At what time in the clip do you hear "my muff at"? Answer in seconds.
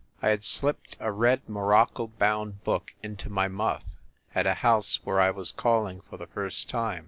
3.29-4.47